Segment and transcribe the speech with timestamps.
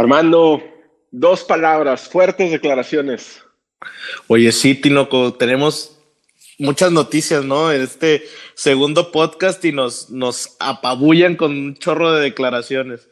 [0.00, 0.62] Armando,
[1.10, 3.42] dos palabras, fuertes declaraciones.
[4.26, 6.00] Oye, sí, Tinoco, tenemos
[6.58, 7.72] muchas noticias, ¿no?
[7.72, 8.24] En este
[8.54, 13.08] segundo podcast y nos, nos apabullan con un chorro de declaraciones.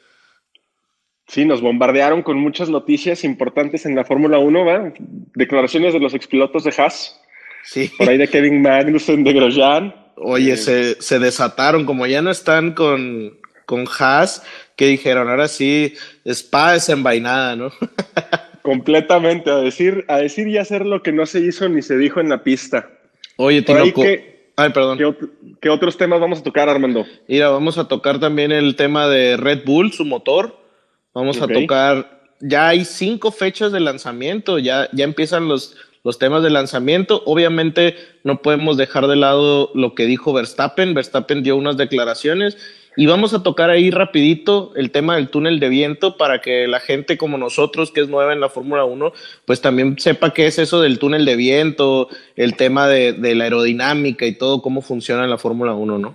[1.27, 4.93] Sí, nos bombardearon con muchas noticias importantes en la Fórmula 1, ¿va?
[5.35, 7.21] Declaraciones de los expilotos de Haas.
[7.65, 7.91] Sí.
[7.99, 9.95] Por ahí de Kevin Magnussen, de Grosjean.
[10.17, 14.43] Oye, se, se, desataron, como ya no están con, con Haas,
[14.79, 17.73] que dijeron, ahora sí, spa desenvainada, ¿no?
[18.63, 22.21] Completamente, a decir, a decir y hacer lo que no se hizo ni se dijo
[22.21, 22.89] en la pista.
[23.37, 24.03] Oye, Tinoco.
[24.55, 24.99] Ay, perdón.
[25.61, 27.05] ¿qué, otros temas vamos a tocar, Armando?
[27.27, 30.57] Mira, vamos a tocar también el tema de Red Bull, su motor.
[31.13, 36.45] Vamos a tocar, ya hay cinco fechas de lanzamiento, ya, ya empiezan los, los temas
[36.45, 37.23] de lanzamiento.
[37.27, 40.95] Obviamente no podemos dejar de lado lo que dijo Verstappen.
[40.95, 42.57] Verstappen dio unas declaraciones
[42.97, 46.81] y vamos a tocar ahí rapidito el tema del túnel de viento para que la
[46.81, 49.13] gente como nosotros, que es nueva en la Fórmula 1,
[49.45, 54.27] pues también sepa qué es eso del túnel de viento, el tema de, la aerodinámica
[54.27, 56.15] y todo, cómo funciona en la Fórmula 1, ¿no?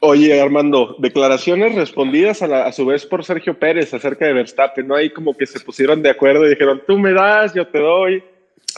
[0.00, 4.96] Oye, Armando, declaraciones respondidas a, a, su vez por Sergio Pérez acerca de Verstappen, ¿no?
[4.96, 8.22] Hay como que se pusieron de acuerdo y dijeron, tú me das, yo te doy.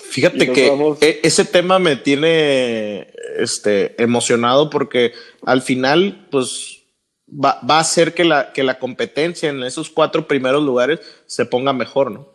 [0.02, 5.12] Fíjate que e, ese tema me tiene este, emocionado porque
[5.44, 6.73] al final, pues
[7.34, 11.46] va, va a hacer que la, que la competencia en esos cuatro primeros lugares se
[11.46, 12.28] ponga mejor, ¿no?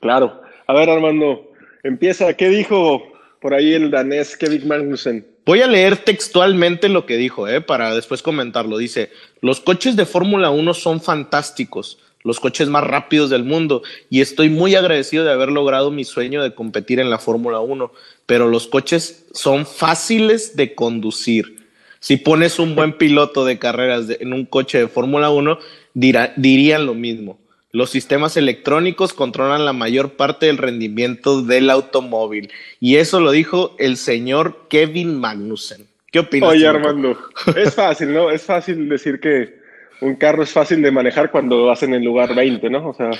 [0.00, 0.42] Claro.
[0.66, 1.50] A ver, Armando,
[1.82, 2.34] empieza.
[2.34, 3.02] ¿Qué dijo
[3.40, 5.26] por ahí el danés Kevin Magnussen?
[5.46, 7.60] Voy a leer textualmente lo que dijo, ¿eh?
[7.60, 8.78] para después comentarlo.
[8.78, 14.22] Dice, los coches de Fórmula 1 son fantásticos, los coches más rápidos del mundo, y
[14.22, 17.92] estoy muy agradecido de haber logrado mi sueño de competir en la Fórmula 1,
[18.24, 21.63] pero los coches son fáciles de conducir
[22.04, 25.58] si pones un buen piloto de carreras en un coche de Fórmula 1,
[25.94, 27.38] dirían lo mismo.
[27.72, 32.52] Los sistemas electrónicos controlan la mayor parte del rendimiento del automóvil.
[32.78, 35.86] Y eso lo dijo el señor Kevin Magnussen.
[36.12, 36.50] ¿Qué opinas?
[36.50, 37.16] Oye, Armando,
[37.56, 38.30] es fácil, ¿no?
[38.30, 39.63] Es fácil decir que
[40.00, 42.88] un carro es fácil de manejar cuando vas en el lugar 20, ¿no?
[42.88, 43.10] O sea,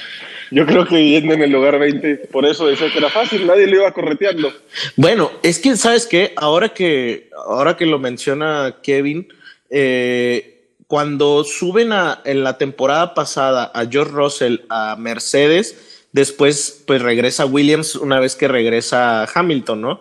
[0.51, 3.67] yo creo que yendo en el lugar 20, por eso decía que era fácil, nadie
[3.67, 4.53] lo iba correteando.
[4.97, 6.33] Bueno, es que, ¿sabes qué?
[6.37, 9.29] Ahora que, ahora que lo menciona Kevin,
[9.71, 17.03] eh, cuando suben a, en la temporada pasada a George Russell a Mercedes, después pues
[17.03, 20.01] regresa Williams una vez que regresa Hamilton, ¿no?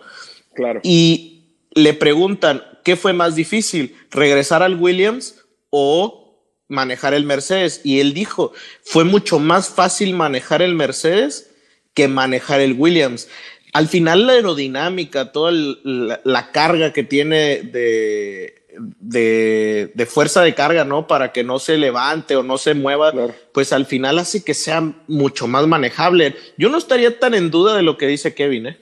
[0.54, 0.80] Claro.
[0.82, 1.42] Y
[1.72, 3.96] le preguntan, ¿qué fue más difícil?
[4.10, 6.23] ¿Regresar al Williams o
[6.68, 7.80] manejar el Mercedes.
[7.84, 8.52] Y él dijo,
[8.82, 11.50] fue mucho más fácil manejar el Mercedes
[11.94, 13.28] que manejar el Williams.
[13.72, 18.62] Al final la aerodinámica, toda la, carga que tiene de,
[19.00, 21.08] de, fuerza de carga, ¿no?
[21.08, 23.12] Para que no se levante o no se mueva,
[23.52, 26.36] pues al final hace que sea mucho más manejable.
[26.56, 28.78] Yo no estaría tan en duda de lo que dice Kevin, ¿eh?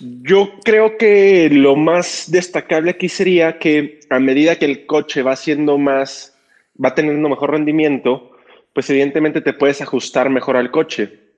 [0.00, 5.34] Yo creo que lo más destacable aquí sería que a medida que el coche va
[5.34, 6.37] siendo más
[6.82, 8.32] va teniendo mejor rendimiento,
[8.72, 11.28] pues evidentemente te puedes ajustar mejor al coche.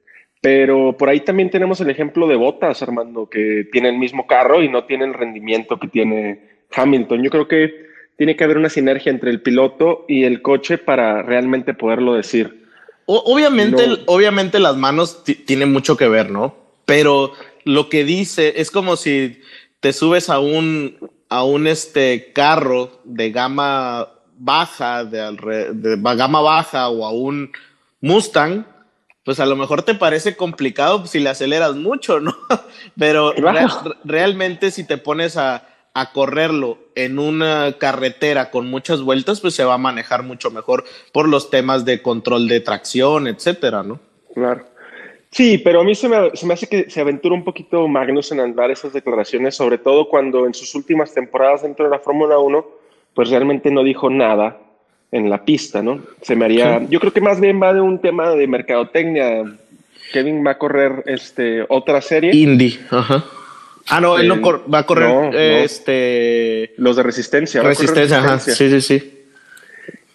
[0.41, 4.62] Pero por ahí también tenemos el ejemplo de Botas, Armando, que tiene el mismo carro
[4.62, 7.23] y no tiene el rendimiento que tiene Hamilton.
[7.23, 11.23] Yo creo que tiene que haber una sinergia entre el piloto y el coche para
[11.23, 12.67] realmente poderlo decir.
[13.07, 16.55] obviamente, obviamente las manos tienen mucho que ver, ¿no?
[16.84, 17.33] Pero
[17.65, 19.41] lo que dice es como si
[19.81, 20.97] te subes a un,
[21.28, 24.09] a un este carro de gama
[24.41, 27.53] baja, de, de gama baja o a un
[28.01, 28.65] Mustang,
[29.25, 32.34] pues a lo mejor te parece complicado si le aceleras mucho, ¿no?
[32.99, 33.34] Pero
[34.03, 39.65] realmente si te pones a, a, correrlo en una carretera con muchas vueltas, pues se
[39.65, 44.01] va a manejar mucho mejor por los temas de control de tracción, etcétera, ¿no?
[44.34, 44.65] Claro.
[45.31, 48.33] Sí, pero a mí se me, se me hace que se aventura un poquito Magnus
[48.33, 52.39] en dar esas declaraciones, sobre todo cuando en sus últimas temporadas dentro de la Fórmula
[52.39, 52.79] 1
[53.15, 54.59] pues realmente no dijo nada
[55.12, 56.01] en la pista, ¿no?
[56.22, 59.45] Se me haría, yo creo que más bien va de un tema de mercadotecnia.
[60.12, 62.34] Kevin va a correr este otra serie.
[62.34, 63.24] Indy, ajá.
[63.89, 67.62] Ah, no, él no va a correr este los de resistencia.
[67.62, 68.39] Resistencia, ajá.
[68.39, 69.16] Sí, sí, sí.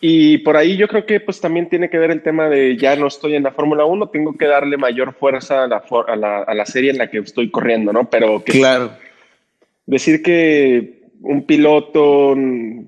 [0.08, 2.96] Y por ahí yo creo que pues también tiene que ver el tema de ya
[2.96, 6.44] no estoy en la Fórmula 1, tengo que darle mayor fuerza a la, a la,
[6.44, 8.10] a la serie en la que estoy corriendo, ¿no?
[8.10, 8.92] Pero que claro.
[9.86, 12.36] Decir que un piloto,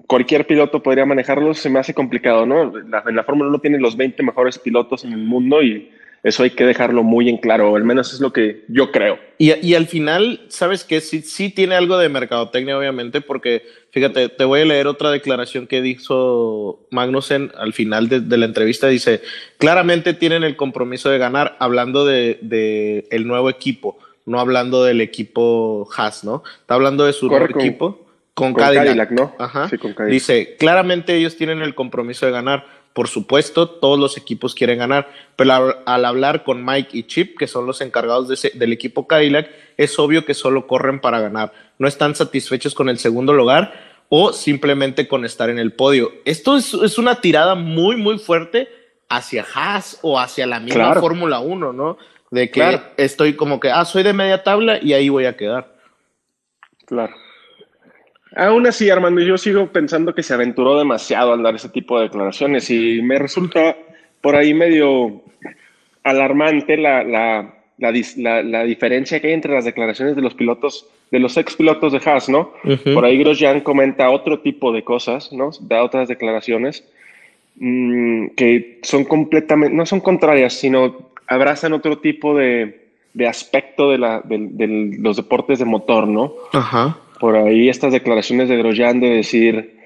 [0.06, 2.72] cualquier piloto podría manejarlo, se me hace complicado, ¿no?
[2.78, 5.89] en la Fórmula 1 tiene los 20 mejores pilotos en el mundo y
[6.24, 9.19] Eso hay que dejarlo muy en claro, al menos es lo que yo creo.
[9.38, 11.00] Y, y al final, ¿sabes qué?
[11.00, 15.68] Sí, sí tiene algo de mercadotecnia, obviamente, porque fíjate, te voy a leer otra declaración
[15.68, 18.88] que dijo Magnussen al final de, de la entrevista.
[18.88, 19.22] Dice,
[19.57, 25.01] claramente tienen el compromiso de ganar, hablando de, de el nuevo equipo, no hablando del
[25.01, 26.44] equipo Haas, ¿no?
[26.60, 28.06] Está hablando de su nuevo equipo.
[28.38, 29.10] Con, Cadillac.
[29.10, 29.36] ¿no?
[29.39, 29.68] Ajá.
[29.68, 30.13] Sí, con Cadillac.
[30.13, 32.66] Dice, claramente ellos tienen el compromiso de ganar
[32.98, 37.45] por supuesto, todos los equipos quieren ganar, pero al, hablar con Mike y Chip, que
[37.45, 41.54] son los encargados del equipo Cadillac, es obvio que solo corren para ganar.
[41.78, 43.72] No están satisfechos con el segundo lugar
[44.10, 46.12] o simplemente con estar en el podio.
[46.25, 48.68] Esto es, una tirada muy, muy fuerte
[49.10, 52.00] hacia Haas o hacia la misma Fórmula 1, ¿no?
[52.31, 55.72] De que estoy como que, ah, soy de media tabla y ahí voy a quedar.
[56.88, 57.13] Claro.
[58.38, 62.04] Aún así, Armando, yo sigo pensando que se aventuró demasiado al dar ese tipo de
[62.04, 63.75] declaraciones y me resulta
[64.22, 65.24] por ahí medio
[66.04, 71.36] alarmante la, la, la, diferencia que hay entre las declaraciones de los pilotos, de los
[71.36, 72.54] ex pilotos de Haas, ¿no?
[72.94, 75.50] Por ahí Grosjean comenta otro tipo de cosas, ¿no?
[75.62, 76.83] Da otras declaraciones
[77.56, 82.86] mm, que son completamente, no son contrarias, sino abrazan otro tipo de,
[83.16, 86.33] de aspecto de, la, de los deportes de motor, ¿no?
[86.54, 89.78] Ajá por ahí estas declaraciones de Grosjean de decir,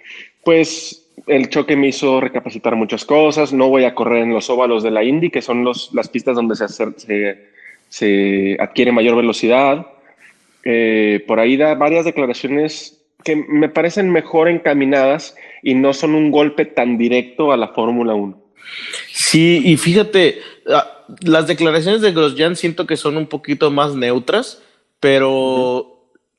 [0.43, 4.83] pues el choque me hizo recapacitar muchas cosas, no voy a correr en los óvalos
[4.83, 7.47] de la Indy, que son los, las pistas donde se,
[7.89, 9.87] se, adquiere mayor velocidad.
[10.63, 16.31] Eh, por ahí da varias declaraciones que me parecen mejor encaminadas y no son un
[16.31, 18.41] golpe tan directo a la Fórmula 1.
[19.11, 24.61] Sí, y fíjate, ah, las declaraciones de Grosjean siento que son un poquito más neutras,
[24.99, 25.90] pero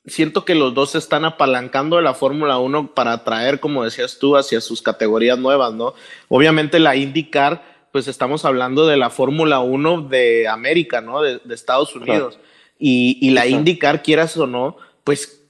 [0.05, 4.19] siento que los dos se están apalancando de la Fórmula 1 para atraer, como decías
[4.19, 5.93] tú, hacia sus categorías nuevas, ¿no?
[6.27, 11.21] Obviamente la IndyCar, pues estamos hablando de la Fórmula 1 de América, ¿no?
[11.21, 12.39] De, Estados Unidos.
[12.77, 15.41] Y, y, la IndyCar, quieras o no, pues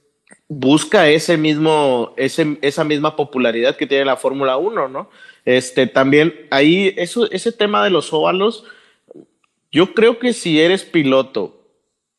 [0.48, 5.10] busca ese mismo, ese, esa misma popularidad que tiene la Fórmula 1, ¿no?
[5.44, 8.64] Este, también ahí, eso, ese tema de los óvalos,
[9.72, 11.63] yo creo que si eres piloto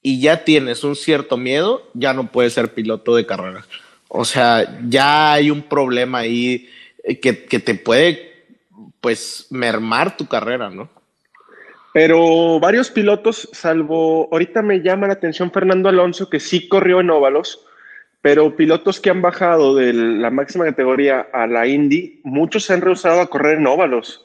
[0.05, 3.65] y ya tienes un cierto miedo, ya no puedes ser piloto de carrera.
[4.07, 6.69] O sea, ya hay un problema ahí
[7.03, 8.45] eh, que, te puede,
[9.01, 10.89] pues, mermar tu carrera, ¿no?
[11.91, 17.09] Pero varios pilotos, salvo, ahorita me llama la atención Fernando Alonso, que sí corrió en
[17.09, 17.65] óvalos,
[18.21, 22.81] pero pilotos que han bajado de la máxima categoría a la Indy, muchos se han
[22.81, 24.24] rehusado a correr en óvalos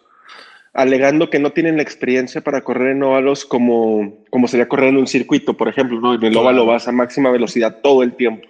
[0.72, 4.98] alegando que no tienen la experiencia para correr en óvalos como, como sería correr en
[4.98, 6.14] un circuito, por ejemplo, ¿no?
[6.14, 8.46] En el óvalo vas a máxima velocidad todo el tiempo.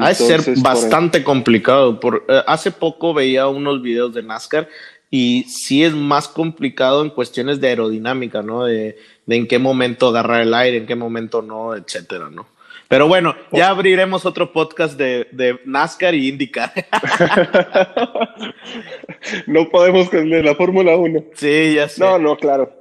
[0.00, 1.98] Ha de ser bastante complicado.
[1.98, 4.68] Por, eh, hace poco veía unos videos de NASCAR
[5.10, 8.64] y sí es más complicado en cuestiones de aerodinámica, ¿no?
[8.64, 12.46] De, de en qué momento agarrar el aire, en qué momento no, etcétera, ¿no?
[12.88, 16.72] Pero bueno, ya abriremos otro podcast de, de NASCAR y IndyCar.
[19.46, 21.24] no podemos con la Fórmula 1.
[21.34, 22.00] Sí, ya sé.
[22.00, 22.72] No, no, claro.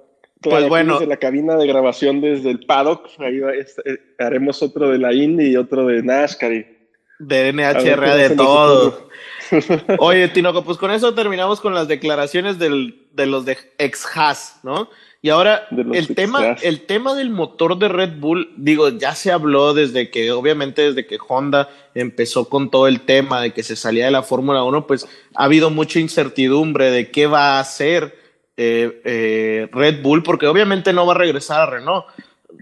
[0.42, 0.94] pues bueno.
[0.94, 5.52] Desde la cabina de grabación desde el paddock, ahí este, haremos otro de la Indy
[5.52, 6.54] y otro de NASCAR.
[6.54, 6.78] Y
[7.20, 9.10] de NHR, de todo.
[10.00, 14.90] Oye, Tinoco, pues con eso terminamos con las declaraciones del, de los de ex-Haas, ¿no?
[15.22, 19.74] Y ahora el tema, el tema del motor de Red Bull, digo, ya se habló
[19.74, 24.06] desde que, obviamente desde que Honda empezó con todo el tema de que se salía
[24.06, 28.16] de la Fórmula 1, pues ha habido mucha incertidumbre de qué va a hacer
[28.58, 32.06] eh, eh, Red Bull, porque obviamente no va a regresar a Renault.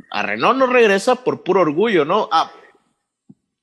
[0.10, 2.30] A Renault no regresa por puro orgullo, ¿no?
[2.32, 2.52] Ah,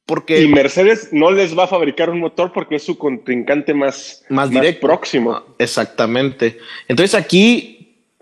[0.04, 4.24] porque, y Mercedes no les va a fabricar un motor porque es su contrincante más,
[4.28, 4.86] más, directo.
[4.86, 5.32] próximo.
[5.32, 6.58] Ah, exactamente.
[6.88, 7.71] Entonces aquí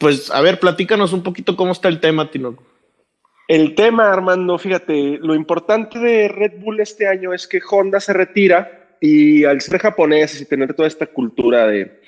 [0.01, 2.65] pues, a ver, platícanos un poquito cómo está el tema, Tinoco.
[3.47, 8.13] El tema, Armando, fíjate, lo importante de Red Bull este año es que Honda se
[8.13, 12.01] retira y al ser japonés y tener toda esta cultura de,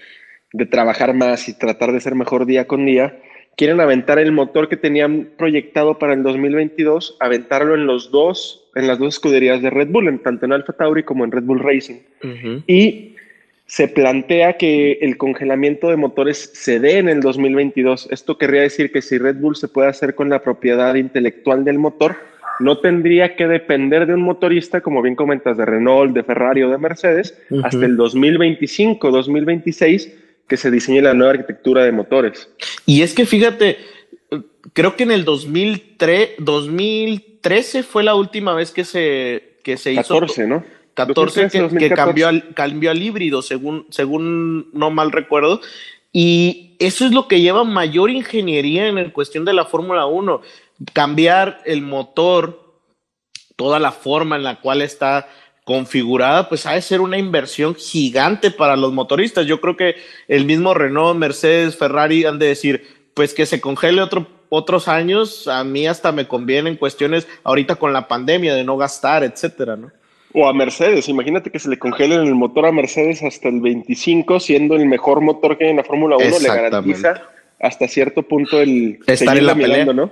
[0.53, 3.21] de trabajar más y tratar de ser mejor día con día,
[3.57, 8.87] quieren aventar el motor que tenían proyectado para el 2022, aventarlo en los dos, en
[8.87, 11.61] las dos escuderías de Red Bull, en tanto en Alfa Tauri como en Red Bull
[11.61, 12.01] Racing.
[12.67, 13.12] Y
[13.73, 18.07] se plantea que el congelamiento de motores se dé en el 2022.
[18.11, 21.79] Esto querría decir que si Red Bull se puede hacer con la propiedad intelectual del
[21.79, 22.17] motor,
[22.61, 26.69] no tendría que depender de un motorista, como bien comentas, de Renault, de Ferrari o
[26.69, 32.51] de Mercedes, hasta el 2025, 2026, que se diseñe la nueva arquitectura de motores.
[32.85, 33.79] Y es que fíjate,
[34.75, 40.47] creo que en el 2003, 2013 fue la última vez que se, que se 14,
[40.47, 40.63] ¿no?
[40.95, 45.61] 14 que, cambió, al, cambió al híbrido, según, según no mal recuerdo.
[46.13, 50.43] Y eso es lo que lleva mayor ingeniería en la cuestión de la Fórmula 1.
[50.93, 52.75] Cambiar el motor,
[53.57, 55.29] toda la forma en la cual está
[55.65, 59.47] configurada, pues ha de ser una inversión gigante para los motoristas.
[59.47, 59.97] Yo creo que
[60.29, 65.47] el mismo Renault, Mercedes, Ferrari han de decir, pues que se congele otro, otros años,
[65.49, 69.77] a mí hasta me conviene en cuestiones ahorita con la pandemia de no gastar, etcétera,
[69.77, 69.93] ¿no?
[70.35, 74.41] O a Mercedes, imagínate que se le congelen el motor a Mercedes hasta el 25,
[74.41, 77.23] siendo el mejor motor que hay en la Fórmula 1, le garantiza
[77.61, 80.11] hasta cierto punto el estar en la pelea, ¿no?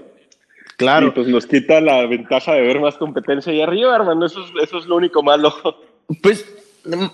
[0.77, 1.09] Claro.
[1.09, 4.25] Y pues nos quita la ventaja de ver más competencia ahí arriba, hermano.
[4.25, 5.53] Eso es, eso es lo único malo.
[6.23, 6.45] Pues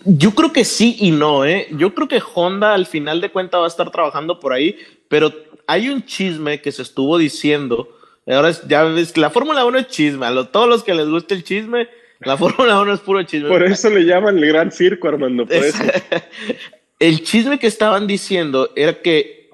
[0.04, 1.66] yo creo que sí y no, ¿eh?
[1.72, 4.76] Yo creo que Honda al final de cuentas va a estar trabajando por ahí,
[5.08, 5.32] pero
[5.66, 7.88] hay un chisme que se estuvo diciendo.
[8.26, 10.26] Ahora ya ves, la Fórmula 1 es chisme.
[10.26, 11.88] A todos los que les guste el chisme,
[12.20, 13.48] la Fórmula 1 es puro chisme.
[13.48, 15.46] Por eso le llaman el gran circo, Armando.
[15.46, 15.82] Por eso.
[16.98, 19.50] el chisme que estaban diciendo era que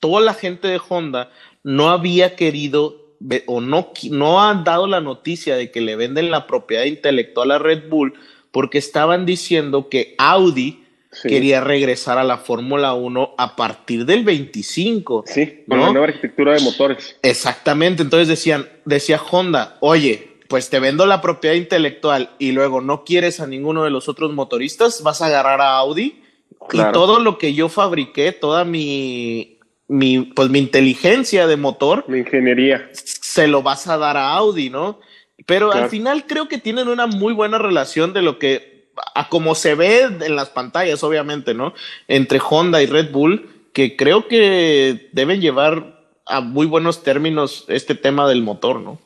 [0.00, 1.30] toda la gente de Honda
[1.62, 3.00] no había querido
[3.46, 7.58] o no, no han dado la noticia de que le venden la propiedad intelectual a
[7.58, 8.14] Red Bull
[8.50, 10.84] porque estaban diciendo que Audi
[11.22, 15.24] quería regresar a la Fórmula 1 a partir del 25.
[15.26, 17.16] Sí, con la nueva arquitectura de motores.
[17.22, 23.04] Exactamente, entonces decían, decía Honda, oye, pues te vendo la propiedad intelectual y luego no
[23.04, 26.24] quieres a ninguno de los otros motoristas, vas a agarrar a Audi
[26.72, 32.18] y todo lo que yo fabriqué, toda mi, mi, pues mi inteligencia de motor, mi
[32.18, 34.98] ingeniería, se lo vas a dar a Audi, ¿no?
[35.46, 39.54] Pero al final creo que tienen una muy buena relación de lo que, a como
[39.54, 41.74] se ve en las pantallas, obviamente, ¿no?
[42.08, 47.94] Entre Honda y Red Bull, que creo que deben llevar a muy buenos términos este
[47.94, 48.98] tema del motor, ¿no?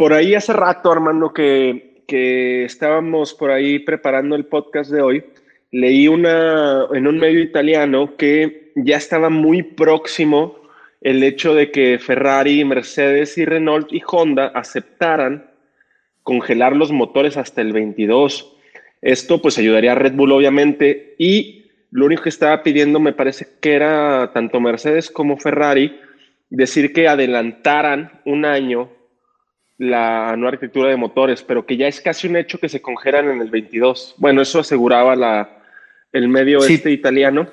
[0.00, 5.24] Por ahí hace rato, hermano, que, que estábamos por ahí preparando el podcast de hoy,
[5.72, 10.56] leí una en un medio italiano que ya estaba muy próximo
[11.02, 15.50] el hecho de que Ferrari, Mercedes y Renault y Honda aceptaran
[16.22, 18.56] congelar los motores hasta el 22.
[19.02, 23.46] Esto pues ayudaría a Red Bull obviamente y lo único que estaba pidiendo me parece
[23.60, 26.00] que era tanto Mercedes como Ferrari
[26.48, 28.88] decir que adelantaran un año
[29.80, 33.30] la nueva arquitectura de motores, pero que ya es casi un hecho que se congelan
[33.30, 34.14] en el 22.
[34.18, 35.62] Bueno, eso aseguraba la,
[36.12, 37.48] el medio este italiano.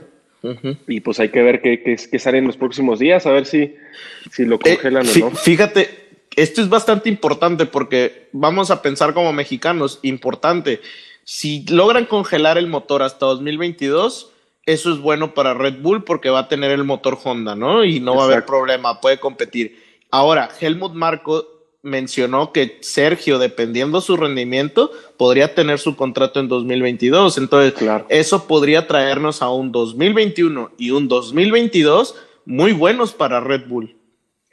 [0.87, 3.75] Y pues hay que ver qué, qué, sale en los próximos días, a ver si,
[4.29, 5.31] si lo eh, congelan o no.
[5.31, 5.89] Fíjate,
[6.35, 10.81] esto es bastante importante porque vamos a pensar como mexicanos, importante.
[11.23, 14.33] Si logran congelar el motor hasta 2022,
[14.65, 17.85] eso es bueno para Red Bull porque va a tener el motor Honda, ¿no?
[17.85, 19.81] Y no va a haber problema, puede competir.
[20.11, 27.37] Ahora, Helmut Marco mencionó que Sergio, dependiendo su rendimiento, podría tener su contrato en 2022.
[27.37, 28.05] Entonces, claro.
[28.09, 32.15] eso podría traernos a un 2021 y un 2022
[32.45, 33.95] muy buenos para Red Bull.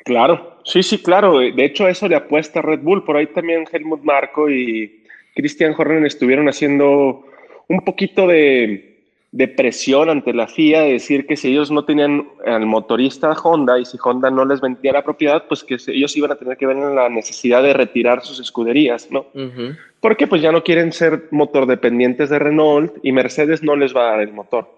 [0.05, 1.39] Claro, sí, sí, claro.
[1.39, 3.05] De hecho, eso le apuesta a Red Bull.
[3.05, 5.03] Por ahí también Helmut Marco y
[5.35, 7.25] Christian Horner estuvieron haciendo
[7.69, 8.94] un poquito de
[9.35, 13.81] de presión ante la FIA de decir que si ellos no tenían al motorista Honda
[13.81, 16.67] y si Honda no les vendía la propiedad, pues que ellos iban a tener que
[16.67, 19.27] ver en la necesidad de retirar sus escuderías, ¿no?
[19.99, 24.07] Porque pues ya no quieren ser motor dependientes de Renault y Mercedes no les va
[24.07, 24.71] a dar el motor.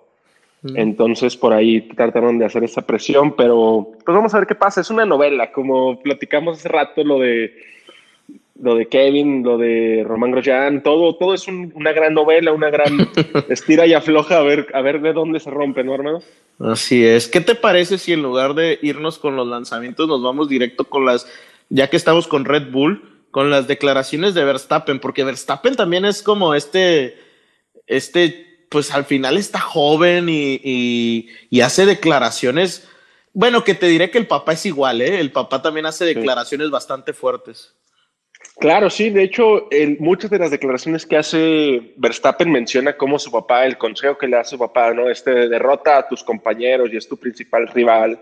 [0.74, 4.80] Entonces por ahí trataron de hacer esa presión, pero pues vamos a ver qué pasa.
[4.80, 7.52] Es una novela, como platicamos hace rato lo de
[8.60, 13.10] lo de Kevin, lo de Román Grosjean, todo, todo es una gran novela, una gran
[13.48, 16.22] estira y afloja a ver, a ver de dónde se rompe, ¿no, hermano?
[16.58, 17.28] Así es.
[17.28, 21.04] ¿Qué te parece si en lugar de irnos con los lanzamientos nos vamos directo con
[21.04, 21.30] las,
[21.68, 25.00] ya que estamos con Red Bull, con las declaraciones de Verstappen?
[25.00, 27.18] Porque Verstappen también es como este,
[27.86, 32.88] este, pues al final está joven y, y, hace declaraciones.
[33.34, 35.20] Bueno, que te diré que el papá es igual, ¿eh?
[35.20, 37.75] El papá también hace declaraciones bastante fuertes.
[38.58, 39.10] Claro, sí.
[39.10, 43.76] De hecho, en muchas de las declaraciones que hace Verstappen menciona cómo su papá, el
[43.76, 45.10] consejo que le hace su papá, ¿no?
[45.10, 48.18] Este derrota a tus compañeros y es tu principal rival.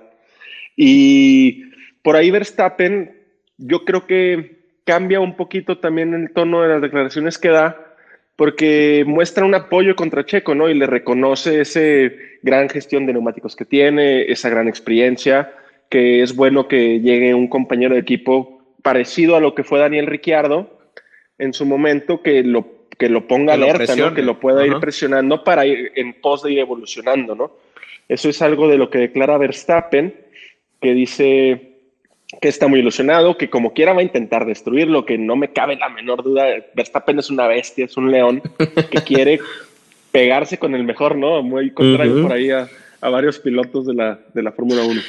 [0.77, 1.71] Y
[2.03, 3.17] por ahí Verstappen,
[3.59, 7.95] yo creo que cambia un poquito también el tono de las declaraciones que da,
[8.35, 10.69] porque muestra un apoyo contra Checo, ¿no?
[10.69, 11.81] Y le reconoce esa
[12.43, 15.53] gran gestión de neumáticos que tiene, esa gran experiencia,
[15.89, 18.54] que es bueno que llegue un compañero de equipo
[18.85, 20.69] parecido a lo que fue Daniel Ricciardo
[21.39, 24.13] en su momento, que lo, que lo ponga alerta, ¿no?
[24.13, 27.35] que lo pueda ir presionando para ir en pos de ir evolucionando.
[27.35, 27.53] ¿no?
[28.11, 30.15] Eso es algo de lo que declara Verstappen,
[30.83, 31.71] que dice
[32.43, 35.77] que está muy ilusionado, que como quiera va a intentar destruirlo, que no me cabe
[35.77, 36.45] la menor duda.
[36.75, 38.43] Verstappen es una bestia, es un león
[38.91, 39.41] que quiere
[40.13, 41.43] pegarse con el mejor, ¿no?
[41.43, 42.69] Muy contrario por ahí a,
[43.01, 45.01] a varios pilotos de la, de la Fórmula 1.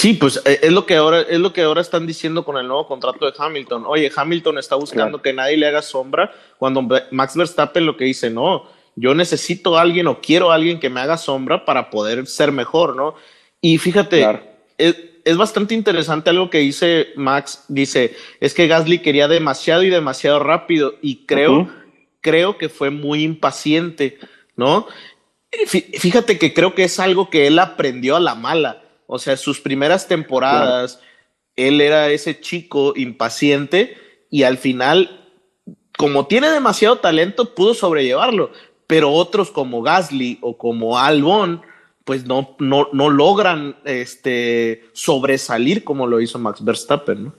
[0.00, 2.66] Sí, pues eh, es lo que ahora es lo que ahora están diciendo con el
[2.66, 3.84] nuevo contrato de Hamilton.
[3.86, 8.30] Oye, Hamilton está buscando que nadie le haga sombra cuando Max Verstappen lo que dice,
[8.30, 8.64] "No,
[8.96, 12.50] yo necesito a alguien o quiero a alguien que me haga sombra para poder ser
[12.50, 13.14] mejor, ¿no?"
[13.60, 14.26] Y fíjate,
[14.78, 20.38] es, bastante interesante algo que dice Max, dice, "Es que Gasly quería demasiado y demasiado
[20.38, 21.68] rápido y creo
[22.22, 24.18] creo que fue muy impaciente,
[24.56, 24.86] ¿no?"
[25.66, 28.80] Fíjate que creo que es algo que él aprendió a la mala
[29.12, 31.00] o sea, sus primeras temporadas,
[31.56, 33.96] él era ese chico impaciente
[34.30, 35.26] y al final,
[35.98, 38.52] como tiene demasiado talento, pudo sobrellevarlo.
[38.86, 41.60] Pero otros como Gasly o como Albon,
[42.04, 47.34] pues no, no, no logran este, sobresalir como lo hizo Max Verstappen, ¿no?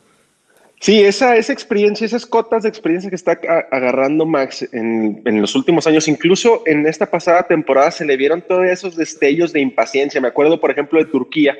[0.81, 5.53] Sí, esa, esa experiencia, esas cotas de experiencia que está agarrando Max en, en, los
[5.53, 10.19] últimos años, incluso en esta pasada temporada se le vieron todos esos destellos de impaciencia.
[10.19, 11.55] Me acuerdo, por ejemplo, de Turquía,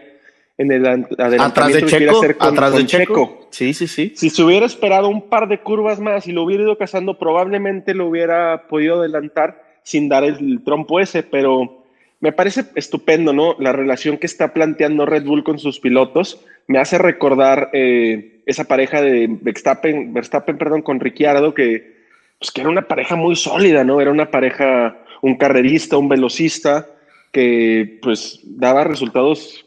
[0.58, 3.48] en el atrás de Checo, atrás de Checo.
[3.52, 4.14] Sí, sí, sí.
[4.16, 7.94] Si se hubiera esperado un par de curvas más y lo hubiera ido cazando, probablemente
[7.94, 11.84] lo hubiera podido adelantar sin dar el trompo ese, pero
[12.22, 13.56] me parece estupendo, ¿no?
[13.60, 18.66] La relación que está planteando Red Bull con sus pilotos me hace recordar eh, esa
[18.66, 21.96] pareja de Verstappen, Verstappen perdón, con Ricciardo, que,
[22.40, 24.02] pues, que era una pareja muy sólida, ¿no?
[24.02, 26.88] Era una pareja, un carrerista, un velocista,
[27.32, 29.66] que pues daba resultados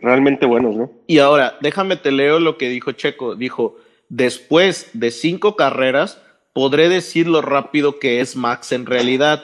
[0.00, 0.92] realmente buenos, ¿no?
[1.06, 3.34] Y ahora, déjame te leo lo que dijo Checo.
[3.34, 3.76] Dijo,
[4.08, 9.42] después de cinco carreras, podré decir lo rápido que es Max en realidad,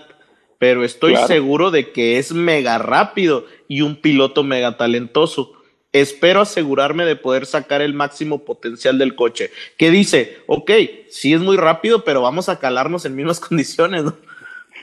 [0.58, 5.52] pero estoy seguro de que es mega rápido y un piloto mega talentoso.
[5.94, 9.50] Espero asegurarme de poder sacar el máximo potencial del coche.
[9.78, 10.72] Que dice, ok,
[11.08, 14.16] sí es muy rápido, pero vamos a calarnos en mismas condiciones, ¿no?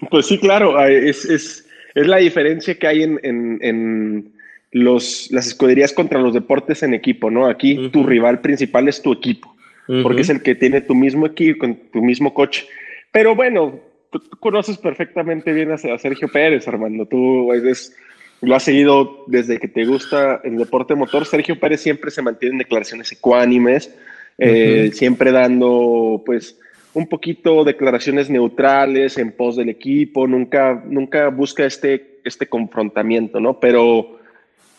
[0.10, 4.34] Pues sí, claro, es, es, es la diferencia que hay en, en,
[4.72, 7.46] los, las escuderías contra los deportes en equipo, ¿no?
[7.46, 9.54] Aquí tu rival principal es tu equipo,
[10.02, 12.66] porque es el que tiene tu mismo equipo, tu mismo coche.
[13.12, 17.06] Pero bueno, tú, conoces perfectamente bien a, a Sergio Pérez, Armando.
[17.06, 17.94] Tú eres
[18.42, 21.26] lo has seguido desde que te gusta el deporte motor.
[21.26, 23.94] Sergio Pérez siempre se mantiene en declaraciones ecuánimes,
[24.38, 26.58] eh, siempre dando, pues,
[26.94, 33.60] un poquito declaraciones neutrales en pos del equipo, nunca, nunca busca este, este confrontamiento, ¿no?
[33.60, 34.20] Pero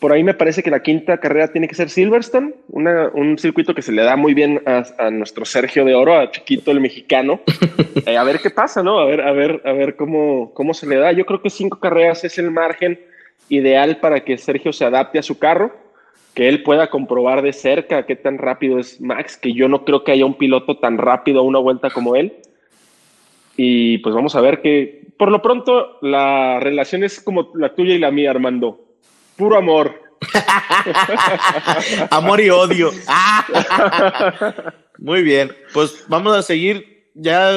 [0.00, 3.82] por ahí me parece que la quinta carrera tiene que ser Silverstone, un circuito que
[3.82, 7.40] se le da muy bien a, nuestro Sergio de Oro, a Chiquito el mexicano.
[8.06, 8.98] Eh, a ver qué pasa, ¿no?
[8.98, 11.12] A ver, a ver, a ver cómo, cómo se le da.
[11.12, 12.98] Yo creo que cinco carreras es el margen
[13.48, 15.72] ideal para que Sergio se adapte a su carro,
[16.34, 20.04] que él pueda comprobar de cerca qué tan rápido es Max, que yo no creo
[20.04, 22.36] que haya un piloto tan rápido a una vuelta como él.
[23.56, 27.94] Y pues vamos a ver que, por lo pronto, la relación es como la tuya
[27.94, 28.80] y la mía, Armando.
[29.36, 30.00] Puro amor.
[32.10, 32.90] amor y odio.
[34.98, 37.50] Muy bien, pues vamos a seguir ya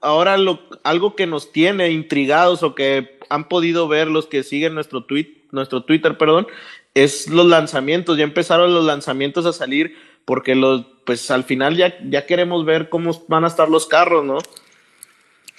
[0.00, 0.36] ahora
[0.84, 5.38] algo que nos tiene intrigados o que han podido ver los que siguen nuestro tweet
[5.50, 6.46] nuestro Twitter, perdón,
[6.94, 8.18] es los lanzamientos.
[8.18, 12.88] Ya empezaron los lanzamientos a salir porque los, pues al final ya, ya queremos ver
[12.88, 14.38] cómo van a estar los carros, ¿no?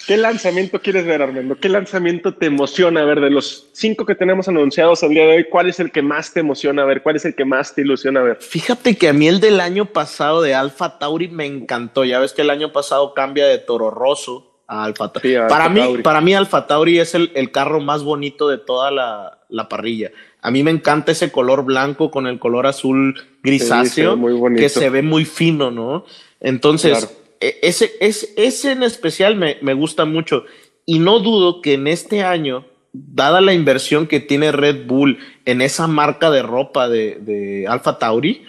[0.06, 1.56] ¿Qué lanzamiento quieres ver, Armando?
[1.56, 5.44] ¿Qué lanzamiento te emociona ver de los cinco que tenemos anunciados al día de hoy?
[5.50, 7.02] ¿Cuál es el que más te emociona ver?
[7.02, 8.38] ¿Cuál es el que más te ilusiona ver?
[8.40, 12.04] Fíjate que a mí el del año pasado de Alfa Tauri me encantó.
[12.04, 15.12] Ya ves que el año pasado cambia de Toro Rosso Alfa
[15.48, 19.38] para, mí, para mí, Alfa Tauri es el, el carro más bonito de toda la,
[19.48, 20.12] la, parrilla.
[20.42, 24.16] A mí me encanta ese color blanco con el color azul grisáceo,
[24.56, 26.04] que se ve muy fino, ¿no?
[26.38, 30.44] Entonces, e, ese, ese, ese en especial me, me gusta mucho.
[30.86, 35.62] Y no dudo que en este año, dada la inversión que tiene Red Bull en
[35.62, 38.44] esa marca de ropa de, de Alfa Tauri,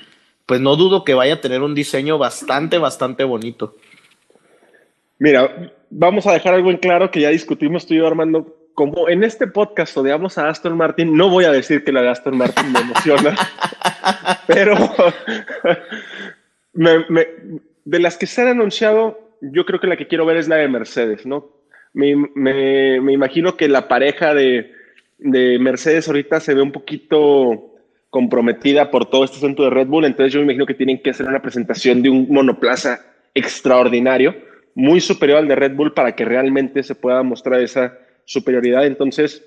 [0.46, 3.76] pues no dudo que vaya a tener un diseño bastante, bastante bonito.
[5.18, 8.58] Mira, vamos a dejar algo en claro que ya discutimos tú y yo, Armando.
[8.74, 12.10] Como en este podcast odiamos a Aston Martin, no voy a decir que la de
[12.10, 13.36] Aston Martin me emociona,
[14.48, 14.78] pero
[16.74, 20.56] de las que se han anunciado, yo creo que la que quiero ver es la
[20.56, 21.50] de Mercedes, ¿no?
[21.94, 22.12] Me,
[23.12, 24.72] imagino que la pareja de,
[25.18, 27.76] de, Mercedes ahorita se ve un poquito
[28.10, 31.10] comprometida por todo este asunto de Red Bull, entonces yo me imagino que tienen que
[31.10, 33.02] hacer una presentación de un monoplaza
[33.34, 34.34] extraordinario
[34.76, 38.86] muy superior al de Red Bull para que realmente se pueda mostrar esa superioridad.
[38.86, 39.46] Entonces,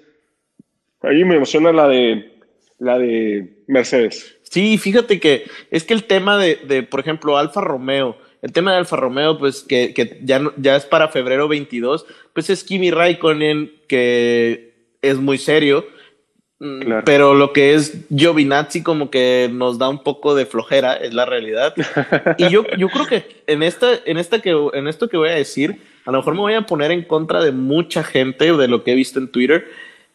[1.03, 2.33] ahí me emociona la de,
[2.79, 4.37] la de Mercedes.
[4.43, 8.73] Sí, fíjate que es que el tema de, de por ejemplo, Alfa Romeo, el tema
[8.73, 12.91] de Alfa Romeo, pues que, que ya, ya es para febrero 22, pues es Kimi
[12.91, 15.87] Raikkonen, que es muy serio.
[16.61, 21.12] Mm, pero lo que es Giovinazzi como que nos da un poco de flojera, es
[21.12, 21.75] la realidad.
[22.38, 25.35] y yo, yo creo que en esta, en esta que en esto que voy a
[25.35, 28.85] decir, a lo mejor me voy a poner en contra de mucha gente de lo
[28.85, 29.67] que he visto en Twitter,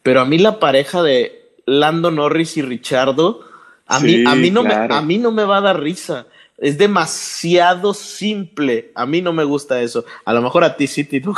[0.02, 3.44] pero a mí la pareja de Lando Norris y Richardo,
[3.86, 6.26] a mí, a mí no me, a mí no me va a dar risa.
[6.58, 8.92] Es demasiado simple.
[8.94, 10.04] A mí no me gusta eso.
[10.24, 11.34] A lo mejor a ti sí, Tito.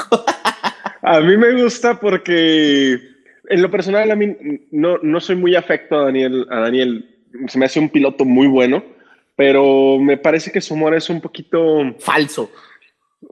[1.02, 3.11] a mí me gusta porque
[3.52, 4.34] en lo personal, a mí
[4.70, 7.08] no, no soy muy afecto a Daniel, a Daniel.
[7.48, 8.82] Se me hace un piloto muy bueno,
[9.36, 12.50] pero me parece que su humor es un poquito falso.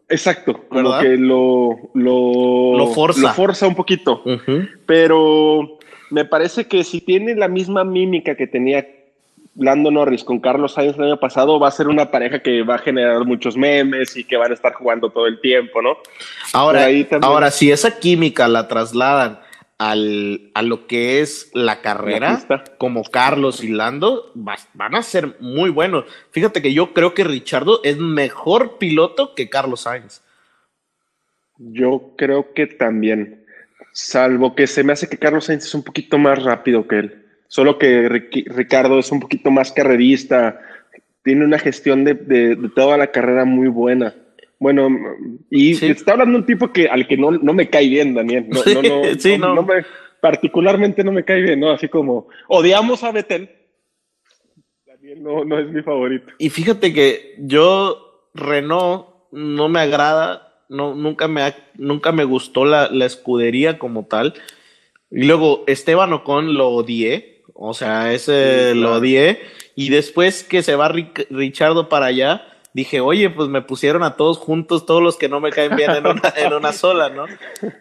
[0.09, 3.21] Exacto, como que lo, lo, lo, forza.
[3.21, 4.23] lo forza un poquito.
[4.87, 5.79] Pero
[6.11, 8.87] me parece que si tiene la misma mímica que tenía
[9.57, 12.77] Lando Norris con Carlos Sainz el año pasado, va a ser una pareja que va
[12.77, 15.97] a generar muchos memes y que van a estar jugando todo el tiempo, ¿no?
[16.53, 16.87] Ahora,
[17.23, 19.41] ahora si esa química la trasladan
[19.81, 22.39] al, a lo que es la carrera,
[22.77, 26.05] como Carlos y Lando, van a ser muy buenos.
[26.33, 30.21] Fíjate que yo creo que Richardo es mejor piloto que Carlos Sainz.
[31.57, 33.47] Yo creo que también,
[33.95, 37.27] salvo que se me hace que Carlos Sainz es un poquito más rápido que él.
[37.49, 38.07] Solo que
[38.49, 40.61] Ricardo es un poquito más carrerista,
[41.25, 44.15] tiene una gestión de, de toda la carrera muy buena.
[44.61, 44.91] Bueno,
[45.51, 48.47] y está hablando un tipo que al que no, no me cae bien, Daniel.
[48.51, 49.87] No, no, no, sí, no, me,
[50.21, 51.71] particularmente no me cae bien, ¿no?
[51.71, 53.49] Así como odiamos a Betel.
[54.87, 56.31] Daniel no, no es mi favorito.
[56.37, 62.91] Y fíjate que yo, Renault, no me agrada, no, nunca, me nunca me gustó la,
[62.91, 64.35] la escudería como tal.
[65.11, 69.41] Y luego Esteban Ocon lo odié, o sea, ese lo odié.
[69.75, 70.93] Y después que se va
[71.31, 75.41] Richardo para allá, dije, oye, pues me pusieron a todos juntos, todos los que no
[75.41, 77.25] me caen bien en una, en una sola, ¿no?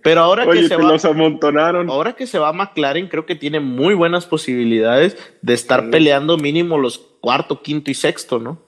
[0.04, 0.84] Pero ahora que se va.
[0.84, 1.90] Los amontonaron.
[1.90, 6.78] Ahora que se va McLaren, creo que tiene muy buenas posibilidades de estar peleando mínimo
[6.78, 8.60] los cuarto, quinto y sexto, ¿no?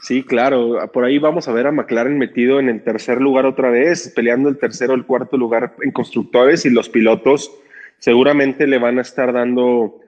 [0.00, 0.90] Sí, claro.
[0.92, 4.48] Por ahí vamos a ver a McLaren metido en el tercer lugar otra vez, peleando
[4.48, 7.52] el tercero o el cuarto lugar en constructores y los pilotos
[7.98, 10.00] seguramente le van a estar dando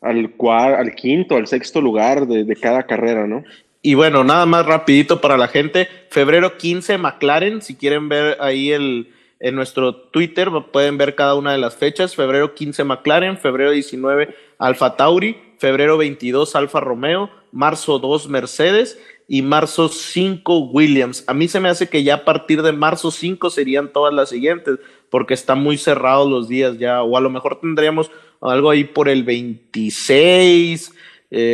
[0.00, 3.42] al, al quinto, al sexto lugar de, de cada carrera, ¿no?
[3.86, 5.90] Y bueno, nada más rapidito para la gente.
[6.08, 7.60] Febrero 15, McLaren.
[7.60, 12.16] Si quieren ver ahí el, en nuestro Twitter, pueden ver cada una de las fechas.
[12.16, 13.36] Febrero 15, McLaren.
[13.36, 15.36] Febrero 19, Alfa Tauri.
[15.58, 17.28] Febrero 22, Alfa Romeo.
[17.52, 18.98] Marzo 2, Mercedes.
[19.28, 21.22] Y marzo 5, Williams.
[21.26, 24.30] A mí se me hace que ya a partir de marzo 5 serían todas las
[24.30, 24.78] siguientes,
[25.10, 27.02] porque están muy cerrados los días ya.
[27.02, 30.93] O a lo mejor tendríamos algo ahí por el 26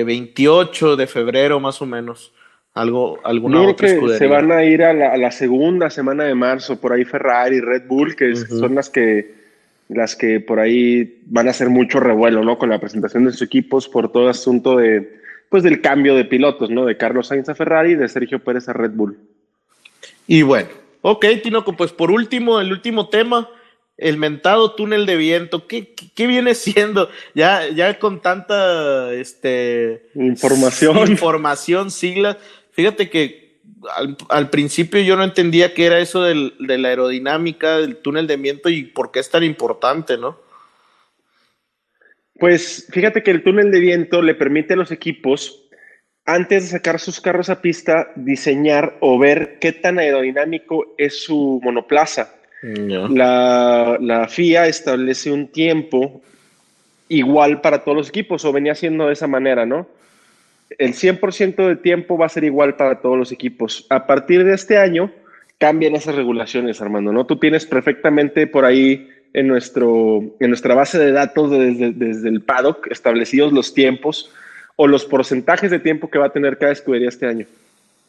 [0.05, 2.33] 28 eh, de febrero más o menos.
[2.73, 6.93] Algo, alguna otra que se van a ir a la, segunda semana de marzo, por
[6.93, 9.35] ahí Ferrari, Red Bull, que son las que,
[9.88, 12.59] las que por ahí van a hacer mucho revuelo, ¿no?
[12.59, 16.71] Con la presentación de sus equipos por todo asunto de, pues del cambio de pilotos,
[16.71, 16.87] ¿no?
[16.87, 19.19] De Carlos Sainz a Ferrari y de Sergio Pérez a Red Bull.
[20.29, 20.69] Y bueno,
[21.03, 23.49] ok, Tinoco, pues por último, el último tema,
[24.01, 27.11] el mentado túnel de viento, ¿qué, qué, viene siendo?
[27.35, 31.11] Ya, ya con tanta este, información.
[31.11, 32.39] información, siglas.
[32.73, 33.61] Fíjate que
[34.29, 38.37] al, principio yo no entendía qué era eso del, de la aerodinámica del túnel de
[38.37, 40.39] viento y por qué es tan importante, ¿no?
[42.39, 45.69] Pues fíjate que el túnel de viento le permite a los equipos,
[46.25, 51.61] antes de sacar sus carros a pista, diseñar o ver qué tan aerodinámico es su
[51.63, 56.20] monoplaza la, la, FIA establece un tiempo
[57.09, 59.88] igual para todos los equipos, o venía siendo de esa manera, ¿no?
[60.79, 63.87] El 100% de tiempo va a ser igual para todos los equipos.
[63.90, 65.11] A partir de este año
[65.59, 67.27] cambian esas regulaciones, Armando, ¿no?
[67.27, 72.42] Tú tienes perfectamente por ahí en, nuestro, en nuestra base de datos desde, desde el
[72.42, 74.31] paddock establecidos los tiempos
[74.77, 77.46] o los porcentajes de tiempo que va a tener cada escudería este año.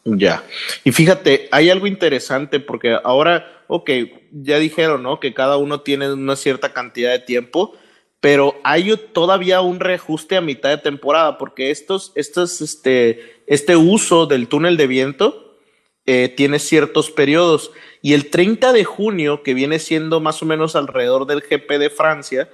[0.03, 0.43] Ya.
[0.83, 3.89] Y fíjate, hay algo interesante porque ahora, ok,
[4.31, 5.19] ya dijeron, ¿no?
[5.19, 7.75] Que cada uno tiene una cierta cantidad de tiempo,
[8.19, 14.25] pero hay todavía un reajuste a mitad de temporada porque estos, estos, este, este uso
[14.25, 15.57] del túnel de viento
[16.05, 17.71] eh, tiene ciertos periodos.
[18.01, 21.89] Y el 30 de junio, que viene siendo más o menos alrededor del GP de
[21.91, 22.49] Francia,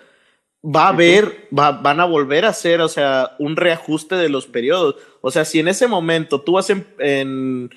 [0.67, 4.95] va a haber, van a volver a hacer, o sea, un reajuste de los periodos.
[5.21, 7.69] O sea, si en ese momento tú vas en,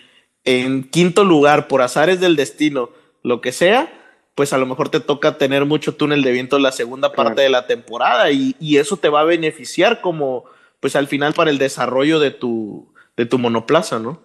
[0.45, 2.91] en, quinto lugar por azares del destino,
[3.23, 3.93] lo que sea,
[4.35, 7.43] pues a lo mejor te toca tener mucho túnel de viento en la segunda parte
[7.43, 10.45] de la temporada y, y, eso te va a beneficiar como,
[10.81, 14.21] pues al final para el desarrollo de tu, de tu monoplaza, ¿no?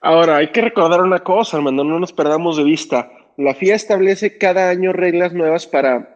[0.00, 3.10] Ahora, hay que recordar una cosa, Armando, no nos perdamos de vista.
[3.36, 6.11] La FIA establece cada año reglas nuevas para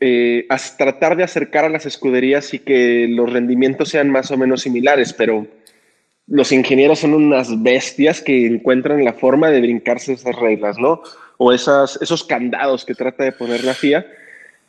[0.00, 4.62] eh, tratar de acercar a las escuderías y que los rendimientos sean más o menos
[4.62, 5.46] similares, pero
[6.26, 11.02] los ingenieros son unas bestias que encuentran la forma de brincarse esas reglas, ¿no?
[11.38, 14.06] O esas, esos candados que trata de poner la FIA.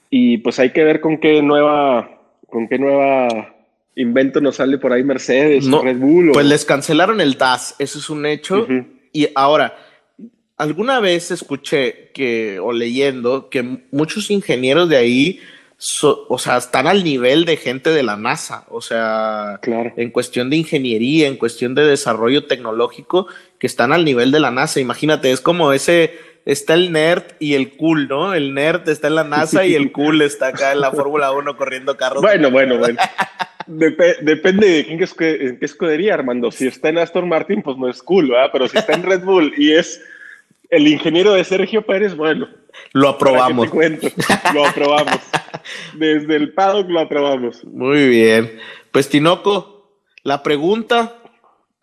[0.09, 3.55] Y pues hay que ver con qué nueva, con qué nueva
[3.95, 6.31] invento nos sale por ahí Mercedes, Red Bull.
[6.33, 8.67] Pues les cancelaron el DAS, eso es un hecho.
[9.11, 9.75] Y ahora,
[10.57, 15.39] alguna vez escuché que, o leyendo, que muchos ingenieros de ahí,
[16.27, 20.57] o sea, están al nivel de gente de la NASA, o sea, en cuestión de
[20.57, 23.27] ingeniería, en cuestión de desarrollo tecnológico,
[23.59, 24.79] que están al nivel de la NASA.
[24.79, 28.33] Imagínate, es como ese, está el nerd y el cool, ¿no?
[28.33, 31.55] El nerd está en la NASA y el cool está acá en la Fórmula 1
[31.55, 32.23] corriendo carros.
[32.23, 32.99] Bueno, bueno, bueno.
[33.67, 36.49] depende de quién qué escudería, Armando.
[36.49, 38.49] Si está en Aston Martin, pues no es cool, ¿verdad?
[38.51, 40.01] Pero si está en Red Bull y es
[40.69, 42.47] el ingeniero de Sergio Pérez, bueno.
[42.93, 43.69] Lo aprobamos.
[44.53, 45.19] lo aprobamos.
[45.95, 47.63] Desde el paddock lo aprobamos.
[47.65, 48.59] Muy bien.
[48.91, 51.17] Pues Tinoco, la pregunta,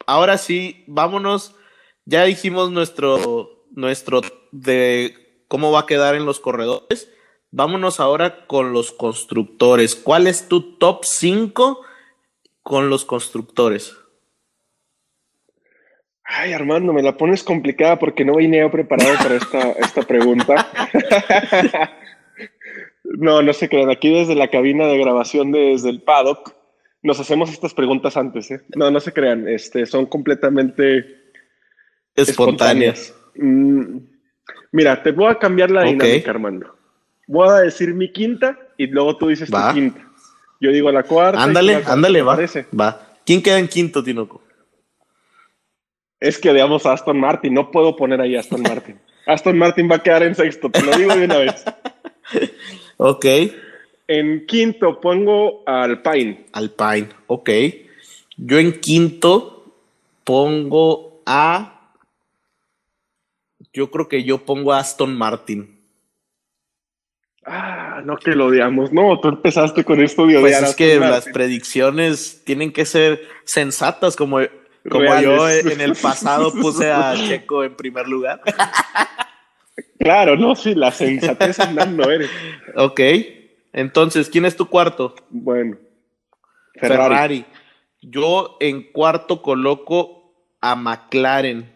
[0.06, 1.54] ahora sí, vámonos.
[2.04, 4.20] Ya dijimos nuestro, nuestro
[4.52, 7.10] de cómo va a quedar en los corredores.
[7.50, 9.94] Vámonos ahora con los constructores.
[9.94, 11.80] ¿Cuál es tu top 5
[12.62, 13.96] con los constructores?
[16.24, 20.68] Ay, Armando, me la pones complicada porque no vine preparado para esta, esta pregunta.
[23.04, 23.90] no, no se crean.
[23.90, 26.54] Aquí desde la cabina de grabación desde el paddock
[27.02, 28.50] nos hacemos estas preguntas antes.
[28.50, 28.62] ¿eh?
[28.74, 29.46] No, no se crean.
[29.46, 31.04] Este, son completamente
[32.16, 33.14] espontáneas.
[33.36, 33.98] Mm,
[34.72, 36.74] mira, te voy a cambiar la dinámica, Armando.
[37.26, 40.00] Voy a decir mi quinta y luego tú dices tu quinta.
[40.60, 41.42] Yo digo la cuarta.
[41.42, 42.38] Ándale, ándale, va.
[42.78, 43.18] Va.
[43.26, 44.43] ¿Quién queda en quinto, Tinoco?
[46.20, 47.54] Es que veamos a Aston Martin.
[47.54, 48.98] No puedo poner ahí a Aston Martin.
[49.26, 51.64] Aston Martin va a quedar en sexto, te lo digo de una vez.
[52.98, 53.26] ok.
[54.06, 56.46] En quinto pongo a Alpine.
[56.52, 57.50] Alpine, ok.
[58.36, 59.72] Yo en quinto
[60.24, 61.90] pongo a.
[63.72, 65.74] Yo creo que yo pongo a Aston Martin.
[67.46, 68.92] Ah, no que lo odiamos.
[68.92, 70.60] No, tú empezaste con esto de odiar.
[70.60, 74.40] Pues es que las predicciones tienen que ser sensatas, como
[74.90, 78.40] como yo en el pasado puse a Checo en primer lugar.
[79.98, 82.30] Claro, no, sí, la sensatez andando eres.
[82.76, 83.00] Ok,
[83.72, 85.14] entonces, ¿quién es tu cuarto?
[85.30, 85.76] Bueno,
[86.74, 87.44] Ferrari.
[88.02, 91.72] Yo en cuarto coloco a McLaren.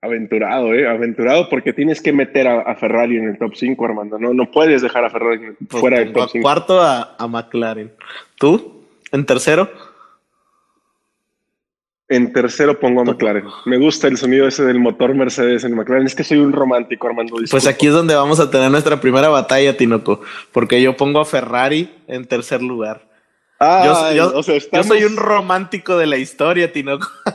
[0.00, 0.88] Aventurado, ¿eh?
[0.88, 4.18] Aventurado porque tienes que meter a, Ferrari en el top 5, Armando.
[4.18, 6.42] No, no puedes dejar a Ferrari pues fuera del top 5.
[6.42, 7.92] Cuarto a, a McLaren.
[8.36, 8.84] ¿Tú?
[9.12, 9.70] ¿En tercero?
[12.10, 13.44] En tercero pongo a McLaren.
[13.66, 16.06] Me gusta el sonido ese del motor Mercedes en McLaren.
[16.06, 17.36] Es que soy un romántico, Armando.
[17.50, 21.26] Pues aquí es donde vamos a tener nuestra primera batalla, Tinoco, porque yo pongo a
[21.26, 23.02] Ferrari en tercer lugar.
[23.60, 27.08] yo, soy un romántico de la historia, Tinoco.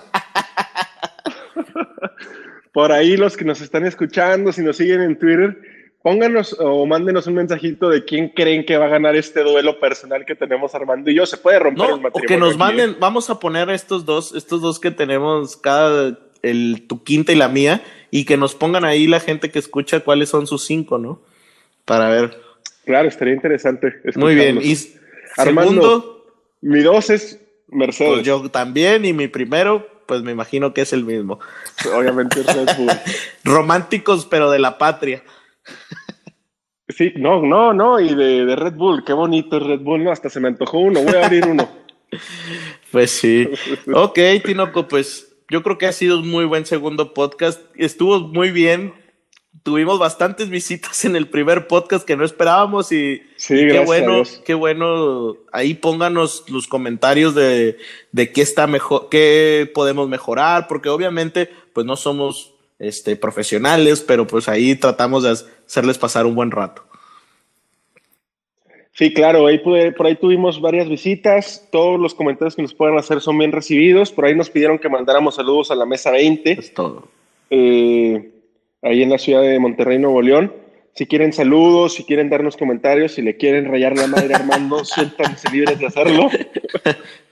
[2.74, 5.56] Por ahí los que nos están escuchando, si nos siguen en Twitter,
[6.04, 10.26] pónganos o mándenos un mensajito de quién creen que va a ganar este duelo personal
[10.26, 11.26] que tenemos Armando y yo.
[11.26, 12.26] Se puede romper el matrimonio.
[12.26, 16.86] O que nos manden, vamos a poner estos dos, estos dos que tenemos, cada, el,
[16.88, 20.30] tu quinta y la mía, y que nos pongan ahí la gente que escucha cuáles
[20.30, 21.22] son sus cinco, ¿no?
[21.86, 22.38] Para ver.
[22.86, 23.94] Claro, estaría interesante.
[24.16, 24.60] Muy bien.
[24.62, 24.76] Y
[25.38, 26.28] Armando,
[26.60, 27.40] mi dos es
[27.70, 28.12] Mercedes.
[28.12, 31.40] Pues yo también, y mi primero, pues me imagino que es el mismo.
[31.96, 32.44] Obviamente.
[33.46, 35.24] Románticos, pero de la patria.
[36.90, 40.30] Sí, no, no, no, y de, Red Bull, qué bonito es Red Bull, no, hasta
[40.30, 41.68] se me antojó uno, voy a abrir uno.
[42.92, 43.50] pues sí.
[43.92, 47.62] Ok, Tinoco, pues yo creo que ha sido un muy buen segundo podcast.
[47.76, 48.94] Estuvo muy bien.
[49.64, 54.54] Tuvimos bastantes visitas en el primer podcast que no esperábamos y, sí, qué bueno, qué
[54.54, 55.38] bueno.
[55.52, 57.78] Ahí pónganos los comentarios de,
[58.12, 62.53] de qué está mejor, qué podemos mejorar, porque obviamente, pues no somos
[62.84, 65.32] este, profesionales, pero pues ahí tratamos de
[65.66, 66.84] hacerles pasar un buen rato.
[68.94, 73.22] Sí, claro, ahí por ahí tuvimos varias visitas, todos los comentarios que nos puedan hacer
[73.22, 76.52] son bien recibidos, por ahí nos pidieron que mandáramos saludos a la mesa 20.
[76.52, 77.08] Es todo.
[77.50, 78.30] Eh,
[78.84, 80.54] ahí en la ciudad de Monterrey, Nuevo León.
[80.94, 85.50] Si quieren saludos, si quieren darnos comentarios, si le quieren rayar la madre Armando, siéntanse
[85.50, 86.30] libres de hacerlo.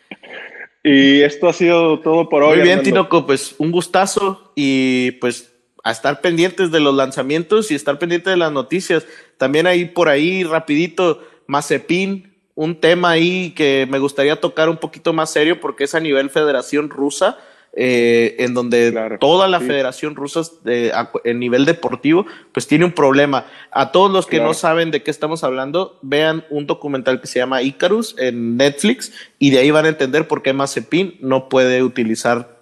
[0.84, 2.58] Y esto ha sido todo por hoy.
[2.58, 7.76] Muy bien, Tinoco, pues un gustazo y pues a estar pendientes de los lanzamientos y
[7.76, 9.06] estar pendientes de las noticias.
[9.38, 15.14] También ahí por ahí, rapidito, Mazepin, un tema ahí que me gustaría tocar un poquito
[15.14, 17.38] más serio porque es a nivel Federación Rusa.
[17.74, 20.92] Eh, en donde toda la Federación Rusa de,
[21.24, 23.46] en nivel deportivo, pues tiene un problema.
[23.72, 27.40] A todos los que no saben de qué estamos hablando, vean un documental que se
[27.40, 31.82] llama Icarus en Netflix y de ahí van a entender por qué Mazepin no puede
[31.82, 32.58] utilizar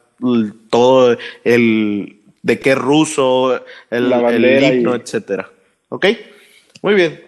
[0.70, 5.50] todo el de qué ruso, el, el himno, etcétera.
[5.90, 6.06] ¿Ok?
[6.82, 7.24] Muy bien.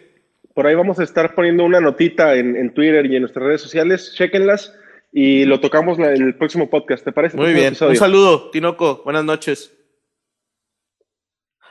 [0.53, 3.61] Por ahí vamos a estar poniendo una notita en, en Twitter y en nuestras redes
[3.61, 4.13] sociales.
[4.15, 4.73] Chequenlas
[5.11, 7.03] y lo tocamos en el próximo podcast.
[7.03, 7.37] ¿Te parece?
[7.37, 7.75] Muy bien.
[7.81, 9.01] Un saludo, Tinoco.
[9.03, 9.73] Buenas noches.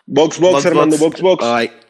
[0.06, 1.44] Box, box, Armando, box, box.
[1.44, 1.89] Bye.